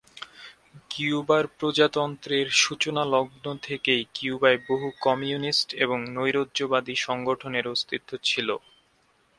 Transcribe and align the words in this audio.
কিউবার 0.89 1.43
প্রজাতন্ত্রের 1.57 2.47
সূচনালগ্ন 2.61 3.45
থেকেই 3.63 4.01
কিউবায় 4.13 4.59
বহু 4.67 4.87
কমিউনিস্ট 5.01 5.67
এবং 5.83 5.99
নৈরাজ্যবাদী 6.15 6.95
সংগঠনের 7.07 7.65
অস্তিত্ব 7.67 8.11
ছিল। 8.23 8.49